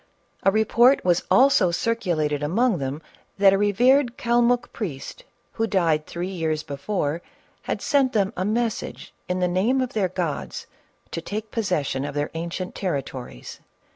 A 0.41 0.49
report 0.49 1.05
was 1.05 1.21
also 1.29 1.69
circulated 1.69 2.41
among 2.41 2.79
them 2.79 3.03
that 3.37 3.53
a 3.53 3.57
revered 3.59 4.17
Calmuck 4.17 4.73
priest, 4.73 5.23
who 5.51 5.67
died 5.67 6.07
three 6.07 6.29
years 6.31 6.63
before, 6.63 7.21
had 7.61 7.83
sent 7.83 8.11
them 8.13 8.33
a 8.35 8.43
message 8.43 9.13
in 9.29 9.41
the 9.41 9.47
name 9.47 9.79
of 9.79 9.93
their 9.93 10.09
gods 10.09 10.65
to 11.11 11.21
take 11.21 11.51
possession 11.51 12.03
of 12.03 12.15
their 12.15 12.31
ancient 12.33 12.73
territories. 12.73 13.59